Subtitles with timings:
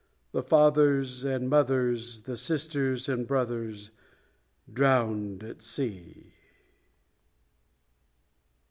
[0.31, 3.91] The fathers and mothers, The sisters and brothers
[4.73, 6.33] Drowned at Sea!